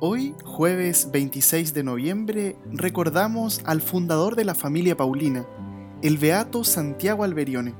[0.00, 5.46] Hoy, jueves 26 de noviembre, recordamos al fundador de la familia Paulina,
[6.02, 7.74] el beato Santiago Alberione.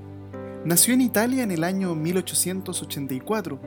[0.65, 3.61] Nació en Italia en el año 1884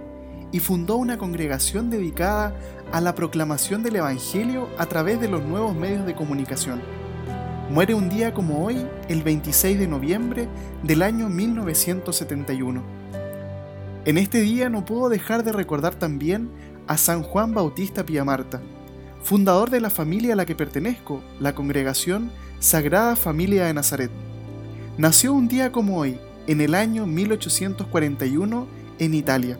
[0.51, 2.55] y fundó una congregación dedicada
[2.91, 6.81] a la proclamación del Evangelio a través de los nuevos medios de comunicación.
[7.71, 10.47] Muere un día como hoy, el 26 de noviembre
[10.83, 12.83] del año 1971.
[14.05, 16.51] En este día no puedo dejar de recordar también
[16.87, 18.61] a San Juan Bautista Piamarta,
[19.23, 24.11] fundador de la familia a la que pertenezco, la congregación Sagrada Familia de Nazaret.
[24.97, 28.67] Nació un día como hoy, en el año 1841,
[28.99, 29.57] en Italia.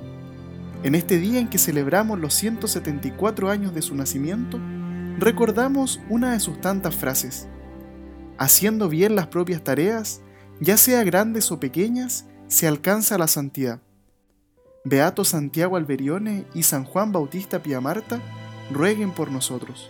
[0.84, 4.59] En este día en que celebramos los 174 años de su nacimiento,
[5.17, 7.48] recordamos una de sus tantas frases.
[8.37, 10.21] Haciendo bien las propias tareas,
[10.59, 13.79] ya sea grandes o pequeñas, se alcanza la santidad.
[14.85, 18.19] Beato Santiago Alberione y San Juan Bautista Piamarta,
[18.69, 19.89] rueguen por nosotros.